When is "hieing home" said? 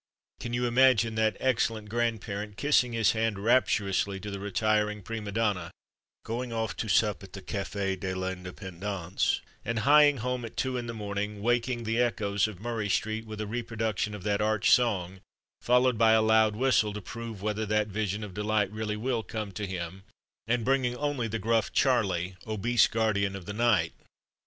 9.81-10.43